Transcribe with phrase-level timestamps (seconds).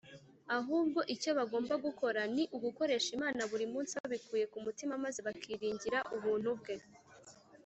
[0.57, 6.49] ahubwo icyo bagombaga gukora ni ugukorera imana buri munsi babikuye ku mutima, maze bakiringira ubuntu
[6.59, 6.75] bwe